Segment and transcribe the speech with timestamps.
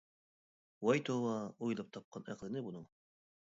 [0.03, 2.89] -ۋاي توۋا ئويلاپ تاپقان ئەقلىنى بۇنىڭ.